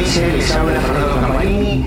Dice, 0.00 0.32
les 0.32 0.50
habla 0.52 0.80
Fernando 0.80 1.20
Campanini. 1.20 1.86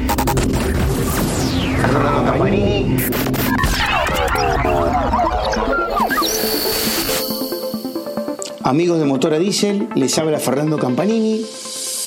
Amigos 8.63 8.99
de 8.99 9.05
Motora 9.05 9.39
Diesel, 9.39 9.89
les 9.95 10.15
habla 10.19 10.37
Fernando 10.37 10.77
Campanini. 10.77 11.43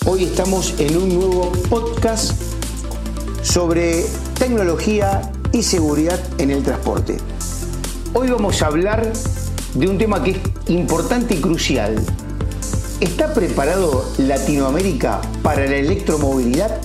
Hoy 0.06 0.22
estamos 0.22 0.74
en 0.78 0.96
un 0.96 1.12
nuevo 1.12 1.50
podcast 1.68 2.40
sobre 3.42 4.04
tecnología 4.38 5.32
y 5.50 5.64
seguridad 5.64 6.20
en 6.38 6.52
el 6.52 6.62
transporte. 6.62 7.16
Hoy 8.14 8.30
vamos 8.30 8.62
a 8.62 8.66
hablar 8.68 9.12
de 9.74 9.88
un 9.88 9.98
tema 9.98 10.22
que 10.22 10.30
es 10.30 10.38
importante 10.68 11.34
y 11.34 11.40
crucial. 11.40 11.96
¿Está 13.00 13.34
preparado 13.34 14.10
Latinoamérica 14.16 15.20
para 15.42 15.66
la 15.66 15.76
electromovilidad? 15.76 16.80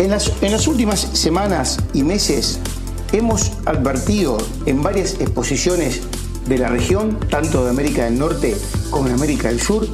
En 0.00 0.10
las, 0.10 0.66
últimas 0.66 0.98
semanas 0.98 1.78
y 1.92 2.02
meses 2.02 2.58
hemos 3.12 3.52
advertido 3.64 4.38
en 4.66 4.82
varias 4.82 5.20
exposiciones 5.20 6.00
de 6.48 6.58
la 6.58 6.68
región, 6.68 7.20
tanto 7.30 7.62
de 7.62 7.70
América 7.70 8.06
del 8.06 8.18
Norte 8.18 8.56
como 8.90 9.06
de 9.06 9.14
América 9.14 9.48
del 9.48 9.60
Sur, 9.60 9.86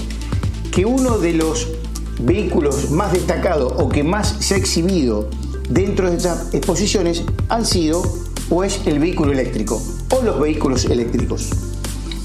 que 0.71 0.87
uno 0.87 1.19
de 1.19 1.35
los 1.35 1.69
vehículos 2.19 2.91
más 2.91 3.13
destacados 3.13 3.75
o 3.77 3.91
que 3.91 4.03
más 4.03 4.37
se 4.41 4.55
ha 4.55 4.57
exhibido 4.57 5.29
dentro 5.69 6.11
de 6.11 6.17
estas 6.17 6.55
exposiciones 6.55 7.25
han 7.51 7.67
sido 7.67 8.03
o 8.49 8.65
es 8.65 8.81
el 8.87 9.01
vehículo 9.01 9.33
eléctrico 9.33 9.83
o 10.09 10.23
los 10.23 10.41
vehículos 10.41 10.87
eléctricos. 10.87 11.51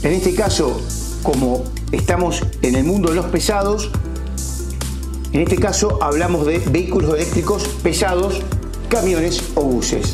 En 0.03 0.13
este 0.13 0.33
caso, 0.33 0.79
como 1.23 1.63
estamos 1.91 2.41
en 2.61 2.75
el 2.75 2.83
mundo 2.83 3.09
de 3.09 3.15
los 3.15 3.25
pesados, 3.27 3.89
en 5.33 5.41
este 5.41 5.57
caso 5.57 5.99
hablamos 6.01 6.45
de 6.45 6.59
vehículos 6.59 7.13
eléctricos 7.13 7.67
pesados, 7.83 8.41
camiones 8.89 9.43
o 9.55 9.61
buses. 9.61 10.13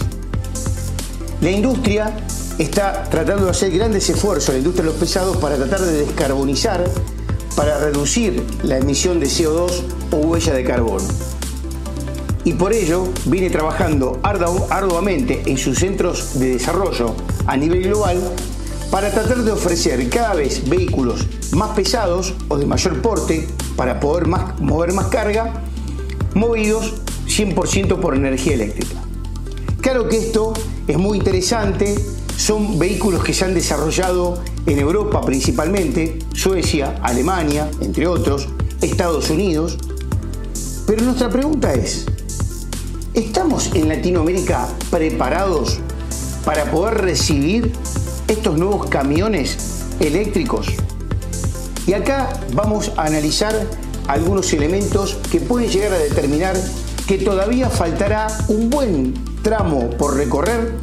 La 1.41 1.51
industria 1.51 2.13
está 2.57 3.03
tratando 3.09 3.45
de 3.45 3.51
hacer 3.51 3.71
grandes 3.71 4.09
esfuerzos, 4.09 4.53
la 4.53 4.59
industria 4.59 4.85
de 4.85 4.91
los 4.91 4.99
pesados, 4.99 5.37
para 5.37 5.55
tratar 5.55 5.81
de 5.81 6.05
descarbonizar, 6.05 6.83
para 7.55 7.79
reducir 7.79 8.43
la 8.63 8.77
emisión 8.77 9.19
de 9.19 9.27
CO2 9.27 9.83
o 10.11 10.15
huella 10.17 10.53
de 10.53 10.63
carbono. 10.63 11.07
Y 12.45 12.53
por 12.53 12.73
ello 12.73 13.07
viene 13.25 13.49
trabajando 13.49 14.19
arduamente 14.23 15.43
en 15.45 15.57
sus 15.57 15.79
centros 15.79 16.39
de 16.39 16.53
desarrollo 16.53 17.15
a 17.45 17.55
nivel 17.55 17.83
global 17.83 18.21
para 18.93 19.09
tratar 19.09 19.43
de 19.43 19.51
ofrecer 19.51 20.07
cada 20.07 20.35
vez 20.35 20.69
vehículos 20.69 21.25
más 21.51 21.71
pesados 21.71 22.35
o 22.47 22.59
de 22.59 22.67
mayor 22.67 23.01
porte 23.01 23.47
para 23.75 23.99
poder 23.99 24.27
mover 24.27 24.93
más 24.93 25.07
carga, 25.07 25.63
movidos 26.35 26.93
100% 27.25 27.99
por 27.99 28.15
energía 28.15 28.53
eléctrica. 28.53 29.01
Claro 29.81 30.07
que 30.07 30.17
esto 30.17 30.53
es 30.87 30.95
muy 30.95 31.17
interesante, 31.17 31.95
son 32.37 32.77
vehículos 32.77 33.23
que 33.23 33.33
se 33.33 33.45
han 33.45 33.55
desarrollado 33.55 34.43
en 34.67 34.77
Europa 34.77 35.21
principalmente, 35.21 36.19
Suecia, 36.35 36.99
Alemania, 37.01 37.71
entre 37.81 38.05
otros, 38.05 38.47
Estados 38.79 39.31
Unidos. 39.31 39.75
Pero 40.85 41.01
nuestra 41.03 41.31
pregunta 41.31 41.73
es, 41.73 42.05
¿estamos 43.15 43.71
en 43.73 43.89
Latinoamérica 43.89 44.67
preparados 44.91 45.79
para 46.45 46.69
poder 46.69 47.01
recibir 47.01 47.73
estos 48.27 48.57
nuevos 48.57 48.89
camiones 48.89 49.85
eléctricos? 49.99 50.67
Y 51.85 51.93
acá 51.93 52.29
vamos 52.53 52.91
a 52.97 53.05
analizar 53.05 53.53
algunos 54.07 54.51
elementos 54.53 55.17
que 55.31 55.39
pueden 55.39 55.69
llegar 55.69 55.93
a 55.93 55.97
determinar 55.97 56.55
que 57.07 57.17
todavía 57.17 57.69
faltará 57.69 58.27
un 58.47 58.69
buen 58.69 59.13
tramo 59.41 59.89
por 59.91 60.15
recorrer 60.15 60.73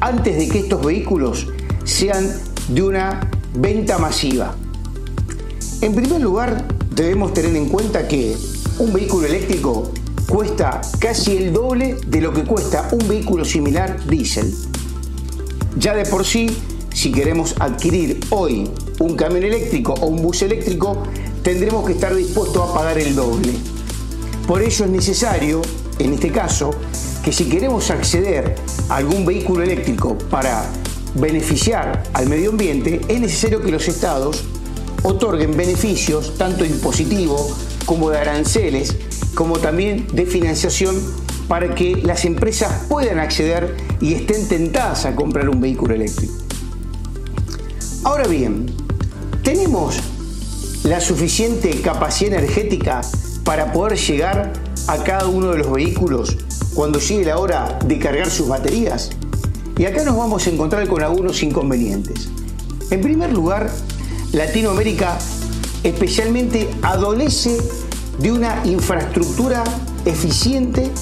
antes 0.00 0.36
de 0.36 0.48
que 0.48 0.60
estos 0.60 0.84
vehículos 0.84 1.48
sean 1.84 2.30
de 2.68 2.82
una 2.82 3.30
venta 3.54 3.98
masiva. 3.98 4.54
En 5.80 5.94
primer 5.94 6.20
lugar, 6.20 6.64
debemos 6.94 7.34
tener 7.34 7.54
en 7.56 7.68
cuenta 7.68 8.06
que 8.06 8.36
un 8.78 8.92
vehículo 8.92 9.26
eléctrico 9.26 9.90
cuesta 10.28 10.80
casi 10.98 11.36
el 11.36 11.52
doble 11.52 11.96
de 12.06 12.20
lo 12.20 12.32
que 12.32 12.44
cuesta 12.44 12.88
un 12.92 13.06
vehículo 13.08 13.44
similar 13.44 14.04
diésel. 14.06 14.54
Ya 15.78 15.94
de 15.94 16.04
por 16.06 16.24
sí, 16.24 16.56
si 16.96 17.12
queremos 17.12 17.54
adquirir 17.60 18.20
hoy 18.30 18.70
un 19.00 19.16
camión 19.16 19.44
eléctrico 19.44 19.92
o 19.92 20.06
un 20.06 20.22
bus 20.22 20.40
eléctrico, 20.40 21.02
tendremos 21.42 21.84
que 21.84 21.92
estar 21.92 22.14
dispuestos 22.14 22.70
a 22.70 22.72
pagar 22.72 22.98
el 22.98 23.14
doble. 23.14 23.52
Por 24.46 24.62
ello 24.62 24.86
es 24.86 24.90
necesario, 24.90 25.60
en 25.98 26.14
este 26.14 26.30
caso, 26.32 26.70
que 27.22 27.32
si 27.32 27.50
queremos 27.50 27.90
acceder 27.90 28.54
a 28.88 28.96
algún 28.96 29.26
vehículo 29.26 29.62
eléctrico 29.62 30.16
para 30.30 30.64
beneficiar 31.16 32.02
al 32.14 32.30
medio 32.30 32.48
ambiente, 32.48 33.02
es 33.08 33.20
necesario 33.20 33.60
que 33.60 33.70
los 33.70 33.86
estados 33.88 34.44
otorguen 35.02 35.54
beneficios 35.54 36.38
tanto 36.38 36.64
impositivos 36.64 37.56
como 37.84 38.08
de 38.08 38.20
aranceles, 38.20 38.96
como 39.34 39.58
también 39.58 40.06
de 40.14 40.24
financiación 40.24 40.96
para 41.46 41.74
que 41.74 41.96
las 41.96 42.24
empresas 42.24 42.86
puedan 42.88 43.18
acceder 43.18 43.76
y 44.00 44.14
estén 44.14 44.48
tentadas 44.48 45.04
a 45.04 45.14
comprar 45.14 45.50
un 45.50 45.60
vehículo 45.60 45.94
eléctrico. 45.94 46.45
Ahora 48.06 48.28
bien, 48.28 48.66
¿tenemos 49.42 49.96
la 50.84 51.00
suficiente 51.00 51.80
capacidad 51.80 52.34
energética 52.34 53.00
para 53.42 53.72
poder 53.72 53.98
llegar 53.98 54.52
a 54.86 54.98
cada 54.98 55.26
uno 55.26 55.50
de 55.50 55.58
los 55.58 55.72
vehículos 55.72 56.36
cuando 56.72 57.00
llegue 57.00 57.24
la 57.24 57.38
hora 57.38 57.80
de 57.84 57.98
cargar 57.98 58.30
sus 58.30 58.46
baterías? 58.46 59.10
Y 59.76 59.86
acá 59.86 60.04
nos 60.04 60.16
vamos 60.16 60.46
a 60.46 60.50
encontrar 60.50 60.86
con 60.86 61.02
algunos 61.02 61.42
inconvenientes. 61.42 62.28
En 62.92 63.00
primer 63.00 63.32
lugar, 63.32 63.72
Latinoamérica 64.30 65.18
especialmente 65.82 66.70
adolece 66.82 67.58
de 68.20 68.30
una 68.30 68.64
infraestructura 68.66 69.64
eficiente 70.04 70.92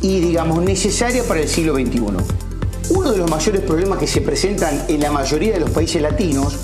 y 0.00 0.20
digamos 0.20 0.62
necesaria 0.62 1.24
para 1.24 1.40
el 1.40 1.48
siglo 1.48 1.74
XXI. 1.74 2.45
Uno 2.88 3.10
de 3.10 3.18
los 3.18 3.28
mayores 3.28 3.62
problemas 3.62 3.98
que 3.98 4.06
se 4.06 4.20
presentan 4.20 4.84
en 4.88 5.00
la 5.00 5.10
mayoría 5.10 5.54
de 5.54 5.60
los 5.60 5.70
países 5.70 6.00
latinos 6.00 6.56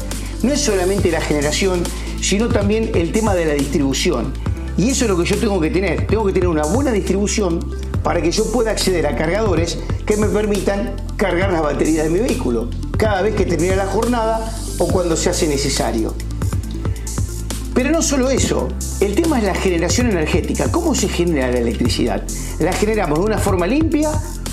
no 0.42 0.52
es 0.52 0.60
solamente 0.60 1.10
la 1.10 1.20
generación, 1.20 1.82
sino 2.20 2.48
también 2.48 2.92
el 2.94 3.10
tema 3.10 3.34
de 3.34 3.44
la 3.44 3.54
distribución. 3.54 4.32
Y 4.76 4.90
eso 4.90 5.04
es 5.04 5.10
lo 5.10 5.18
que 5.18 5.24
yo 5.24 5.36
tengo 5.36 5.60
que 5.60 5.70
tener. 5.70 6.06
Tengo 6.06 6.24
que 6.24 6.32
tener 6.32 6.48
una 6.48 6.62
buena 6.62 6.92
distribución 6.92 7.58
para 8.04 8.22
que 8.22 8.30
yo 8.30 8.50
pueda 8.52 8.70
acceder 8.70 9.06
a 9.06 9.16
cargadores 9.16 9.78
que 10.06 10.16
me 10.16 10.28
permitan 10.28 10.94
cargar 11.16 11.52
las 11.52 11.62
baterías 11.62 12.04
de 12.04 12.10
mi 12.10 12.20
vehículo 12.20 12.68
cada 12.96 13.22
vez 13.22 13.34
que 13.34 13.44
termine 13.44 13.74
la 13.74 13.86
jornada 13.86 14.52
o 14.78 14.86
cuando 14.86 15.16
se 15.16 15.28
hace 15.28 15.48
necesario. 15.48 16.14
Pero 17.74 17.90
no 17.90 18.00
solo 18.00 18.30
eso, 18.30 18.68
el 19.00 19.16
tema 19.16 19.38
es 19.38 19.44
la 19.44 19.54
generación 19.54 20.08
energética. 20.08 20.70
¿Cómo 20.70 20.94
se 20.94 21.08
genera 21.08 21.50
la 21.50 21.58
electricidad? 21.58 22.22
¿La 22.60 22.72
generamos 22.72 23.18
de 23.18 23.24
una 23.24 23.38
forma 23.38 23.66
limpia 23.66 24.10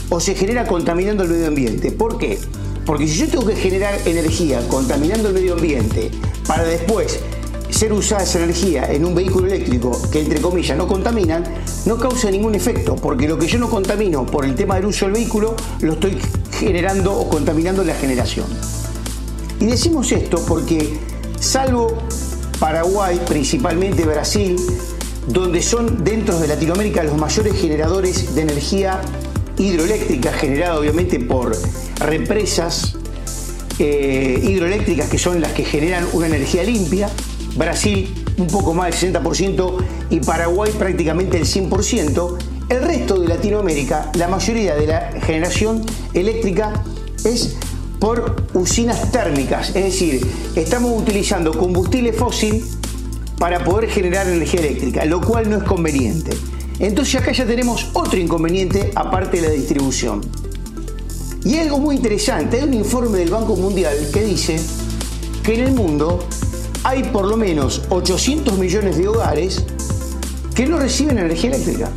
o 0.10 0.20
se 0.20 0.36
genera 0.36 0.66
contaminando 0.66 1.24
el 1.24 1.30
medio 1.30 1.48
ambiente? 1.48 1.92
¿Por 1.92 2.18
qué? 2.18 2.40
Porque 2.86 3.08
si 3.08 3.20
yo 3.20 3.28
tengo 3.28 3.46
que 3.46 3.56
generar 3.56 4.00
energía 4.06 4.68
contaminando 4.68 5.30
el 5.30 5.34
medio 5.34 5.54
ambiente 5.54 6.12
para 6.48 6.64
después 6.64 7.20
ser 7.70 7.94
usada 7.94 8.24
esa 8.24 8.40
energía 8.40 8.92
en 8.92 9.06
un 9.06 9.14
vehículo 9.14 9.48
eléctrico 9.48 9.92
que 10.12 10.22
entre 10.22 10.42
comillas 10.42 10.78
no 10.78 10.88
contaminan, 10.88 11.44
no 11.86 11.98
causa 11.98 12.32
ningún 12.32 12.56
efecto, 12.56 12.96
porque 12.96 13.28
lo 13.28 13.38
que 13.38 13.48
yo 13.48 13.60
no 13.60 13.70
contamino 13.70 14.26
por 14.26 14.46
el 14.46 14.56
tema 14.56 14.76
del 14.76 14.86
uso 14.86 15.06
del 15.06 15.14
vehículo, 15.14 15.56
lo 15.82 15.94
estoy 15.94 16.18
generando 16.52 17.14
o 17.14 17.30
contaminando 17.30 17.84
la 17.84 17.94
generación. 17.94 18.48
Y 19.60 19.66
decimos 19.66 20.12
esto 20.12 20.44
porque, 20.48 20.98
salvo 21.40 21.98
Paraguay, 22.60 23.22
principalmente 23.28 24.04
Brasil, 24.04 24.58
donde 25.28 25.62
son 25.62 26.04
dentro 26.04 26.40
de 26.40 26.48
Latinoamérica 26.48 27.04
los 27.04 27.18
mayores 27.18 27.54
generadores 27.54 28.34
de 28.36 28.42
energía 28.42 29.00
hidroeléctrica, 29.60 30.32
generada 30.34 30.80
obviamente 30.80 31.20
por 31.20 31.56
represas 32.00 32.96
eh, 33.78 34.40
hidroeléctricas 34.44 35.10
que 35.10 35.20
son 35.20 35.40
las 35.40 35.52
que 35.52 35.64
generan 35.64 36.06
una 36.14 36.28
energía 36.28 36.64
limpia, 36.64 37.10
Brasil 37.56 38.26
un 38.38 38.48
poco 38.48 38.74
más 38.74 39.00
del 39.00 39.14
60% 39.14 39.78
y 40.10 40.20
Paraguay 40.22 40.72
prácticamente 40.78 41.38
el 41.38 41.46
100%. 41.46 42.38
El 42.70 42.82
resto 42.84 43.20
de 43.20 43.28
Latinoamérica, 43.28 44.12
la 44.14 44.28
mayoría 44.28 44.76
de 44.76 44.88
la 44.88 45.12
generación 45.22 45.84
eléctrica 46.14 46.84
es 47.26 47.58
por 48.00 48.46
usinas 48.54 49.12
térmicas, 49.12 49.70
es 49.70 49.84
decir, 49.84 50.26
estamos 50.56 51.02
utilizando 51.02 51.52
combustible 51.58 52.14
fósil 52.14 52.64
para 53.38 53.64
poder 53.64 53.90
generar 53.90 54.28
energía 54.28 54.62
eléctrica, 54.62 55.04
lo 55.06 55.20
cual 55.20 55.50
no 55.50 55.58
es 55.58 55.64
conveniente. 55.64 56.32
Entonces 56.80 57.16
acá 57.16 57.34
ya 57.34 57.46
tenemos 57.46 57.90
otro 57.94 58.18
inconveniente 58.18 58.92
aparte 58.96 59.42
de 59.42 59.48
la 59.48 59.54
distribución. 59.54 60.22
Y 61.44 61.58
algo 61.58 61.80
muy 61.80 61.96
interesante, 61.96 62.58
hay 62.58 62.64
un 62.64 62.74
informe 62.74 63.20
del 63.20 63.30
Banco 63.30 63.56
Mundial 63.56 63.96
que 64.14 64.24
dice 64.24 64.60
que 65.44 65.56
en 65.56 65.68
el 65.68 65.74
mundo 65.74 66.20
hay 66.84 67.04
por 67.04 67.26
lo 67.26 67.36
menos 67.36 67.82
800 67.90 68.58
millones 68.58 68.98
de 68.98 69.08
hogares 69.08 69.64
que 70.56 70.66
no 70.68 70.80
reciben 70.80 71.18
energía 71.18 71.52
eléctrica. 71.52 71.90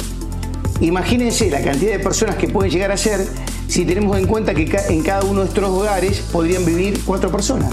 Imagínense 0.81 1.49
la 1.49 1.63
cantidad 1.63 1.93
de 1.93 1.99
personas 2.01 2.37
que 2.37 2.49
pueden 2.49 2.73
llegar 2.73 2.91
a 2.91 2.97
ser 2.97 3.25
si 3.69 3.85
tenemos 3.85 4.19
en 4.19 4.27
cuenta 4.27 4.53
que 4.55 4.69
en 4.89 5.03
cada 5.03 5.23
uno 5.25 5.43
de 5.43 5.49
estos 5.49 5.65
hogares 5.65 6.21
podrían 6.33 6.65
vivir 6.65 7.01
cuatro 7.05 7.31
personas. 7.31 7.73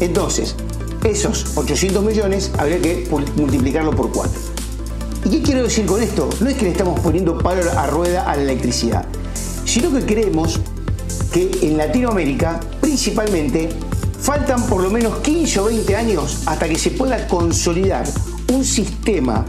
Entonces, 0.00 0.54
esos 1.04 1.56
800 1.56 2.04
millones 2.04 2.50
habría 2.58 2.80
que 2.80 3.08
multiplicarlo 3.36 3.92
por 3.92 4.12
cuatro. 4.12 4.57
¿Y 5.24 5.30
qué 5.30 5.42
quiero 5.42 5.64
decir 5.64 5.84
con 5.84 6.02
esto? 6.02 6.28
No 6.40 6.48
es 6.48 6.56
que 6.56 6.64
le 6.64 6.70
estamos 6.70 7.00
poniendo 7.00 7.38
palo 7.38 7.62
a 7.76 7.86
rueda 7.86 8.30
a 8.30 8.36
la 8.36 8.42
electricidad, 8.42 9.04
sino 9.64 9.92
que 9.92 10.04
creemos 10.04 10.60
que 11.32 11.50
en 11.62 11.76
Latinoamérica, 11.76 12.60
principalmente, 12.80 13.68
faltan 14.20 14.64
por 14.66 14.82
lo 14.82 14.90
menos 14.90 15.18
15 15.18 15.60
o 15.60 15.64
20 15.64 15.96
años 15.96 16.42
hasta 16.46 16.68
que 16.68 16.78
se 16.78 16.92
pueda 16.92 17.26
consolidar 17.26 18.06
un 18.52 18.64
sistema 18.64 19.44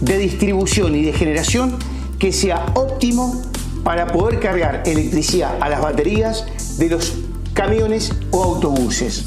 de 0.00 0.18
distribución 0.18 0.94
y 0.96 1.02
de 1.02 1.12
generación 1.12 1.76
que 2.18 2.32
sea 2.32 2.66
óptimo 2.74 3.42
para 3.84 4.06
poder 4.06 4.38
cargar 4.38 4.82
electricidad 4.86 5.56
a 5.60 5.68
las 5.68 5.80
baterías 5.80 6.46
de 6.78 6.88
los 6.88 7.14
camiones 7.52 8.12
o 8.30 8.42
autobuses. 8.42 9.24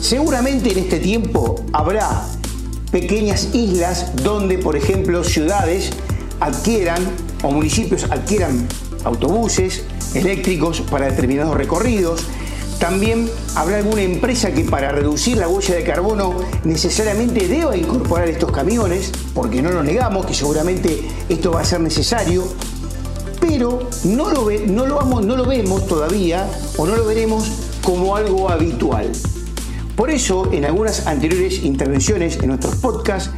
Seguramente 0.00 0.72
en 0.72 0.78
este 0.78 0.98
tiempo 0.98 1.64
habrá 1.72 2.26
pequeñas 2.92 3.48
islas 3.54 4.12
donde, 4.22 4.58
por 4.58 4.76
ejemplo, 4.76 5.24
ciudades 5.24 5.90
adquieran 6.38 7.02
o 7.42 7.50
municipios 7.50 8.04
adquieran 8.10 8.68
autobuses 9.02 9.82
eléctricos 10.14 10.82
para 10.82 11.06
determinados 11.10 11.56
recorridos. 11.56 12.24
También 12.78 13.28
habrá 13.54 13.78
alguna 13.78 14.02
empresa 14.02 14.52
que 14.52 14.64
para 14.64 14.92
reducir 14.92 15.38
la 15.38 15.48
huella 15.48 15.74
de 15.74 15.84
carbono 15.84 16.34
necesariamente 16.64 17.48
deba 17.48 17.76
incorporar 17.76 18.28
estos 18.28 18.52
camiones, 18.52 19.10
porque 19.34 19.62
no 19.62 19.70
lo 19.70 19.82
negamos 19.82 20.26
que 20.26 20.34
seguramente 20.34 21.08
esto 21.28 21.52
va 21.52 21.62
a 21.62 21.64
ser 21.64 21.80
necesario 21.80 22.44
pero 23.40 23.88
no 24.04 24.30
lo, 24.30 24.48
no 24.66 24.86
lo, 24.86 24.94
vamos, 24.94 25.26
no 25.26 25.36
lo 25.36 25.44
vemos 25.44 25.86
todavía 25.88 26.48
o 26.78 26.86
no 26.86 26.94
lo 26.94 27.04
veremos 27.04 27.50
como 27.82 28.14
algo 28.14 28.48
habitual. 28.48 29.10
Por 29.96 30.10
eso, 30.10 30.50
en 30.52 30.64
algunas 30.64 31.06
anteriores 31.06 31.62
intervenciones 31.62 32.38
en 32.38 32.48
nuestros 32.48 32.76
podcasts, 32.76 33.30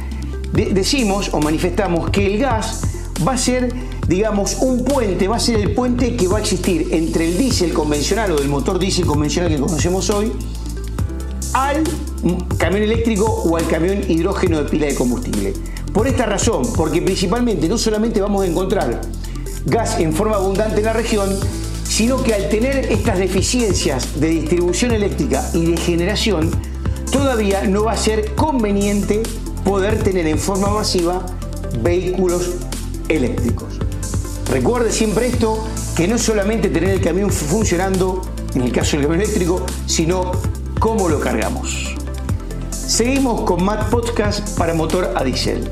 decimos 0.53 1.29
o 1.33 1.39
manifestamos 1.39 2.09
que 2.09 2.25
el 2.25 2.39
gas 2.39 2.81
va 3.25 3.33
a 3.33 3.37
ser, 3.37 3.73
digamos, 4.07 4.57
un 4.61 4.83
puente, 4.83 5.27
va 5.27 5.35
a 5.35 5.39
ser 5.39 5.59
el 5.59 5.73
puente 5.73 6.15
que 6.15 6.27
va 6.27 6.37
a 6.37 6.41
existir 6.41 6.89
entre 6.91 7.27
el 7.27 7.37
diésel 7.37 7.73
convencional 7.73 8.31
o 8.31 8.39
el 8.39 8.47
motor 8.47 8.79
diésel 8.79 9.05
convencional 9.05 9.51
que 9.51 9.59
conocemos 9.59 10.09
hoy 10.09 10.31
al 11.53 11.83
camión 12.57 12.83
eléctrico 12.83 13.25
o 13.25 13.55
al 13.57 13.67
camión 13.67 13.99
hidrógeno 14.07 14.63
de 14.63 14.69
pila 14.69 14.87
de 14.87 14.95
combustible. 14.95 15.53
Por 15.93 16.07
esta 16.07 16.25
razón, 16.25 16.63
porque 16.75 17.01
principalmente 17.01 17.69
no 17.69 17.77
solamente 17.77 18.19
vamos 18.19 18.43
a 18.43 18.47
encontrar 18.47 19.01
gas 19.65 19.99
en 19.99 20.13
forma 20.13 20.35
abundante 20.35 20.79
en 20.79 20.85
la 20.85 20.93
región, 20.93 21.29
sino 21.95 22.21
que 22.21 22.33
al 22.33 22.49
tener 22.49 22.91
estas 22.91 23.19
deficiencias 23.19 24.19
de 24.19 24.27
distribución 24.27 24.91
eléctrica 24.91 25.49
y 25.53 25.65
de 25.65 25.77
generación, 25.77 26.51
todavía 27.09 27.63
no 27.63 27.85
va 27.85 27.93
a 27.93 27.97
ser 27.97 28.35
conveniente 28.35 29.23
poder 29.63 30.03
tener 30.03 30.27
en 30.27 30.37
forma 30.37 30.67
masiva 30.71 31.25
vehículos 31.81 32.55
eléctricos. 33.07 33.79
Recuerde 34.51 34.91
siempre 34.91 35.27
esto, 35.27 35.65
que 35.95 36.05
no 36.05 36.17
solamente 36.17 36.67
tener 36.67 36.89
el 36.89 36.99
camión 36.99 37.31
funcionando, 37.31 38.23
en 38.55 38.63
el 38.63 38.73
caso 38.73 38.97
del 38.97 39.05
camión 39.05 39.21
eléctrico, 39.21 39.65
sino 39.85 40.33
cómo 40.81 41.07
lo 41.07 41.21
cargamos. 41.21 41.95
Seguimos 42.71 43.43
con 43.43 43.63
Matt 43.63 43.89
Podcast 43.89 44.57
para 44.57 44.73
motor 44.73 45.13
a 45.15 45.23
diésel. 45.23 45.71